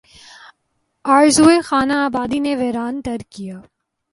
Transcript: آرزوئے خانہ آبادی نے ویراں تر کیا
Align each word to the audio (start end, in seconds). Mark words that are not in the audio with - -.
آرزوئے 1.05 1.59
خانہ 1.67 1.93
آبادی 2.05 2.39
نے 2.45 2.53
ویراں 2.59 2.91
تر 3.05 3.19
کیا 3.33 3.57